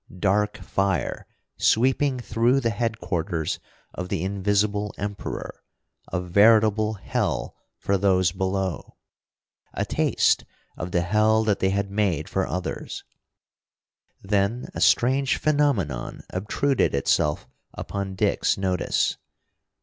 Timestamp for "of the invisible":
3.93-4.95